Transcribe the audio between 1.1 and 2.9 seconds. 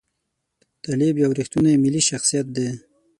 یو ریښتونی ملي شخصیت دی.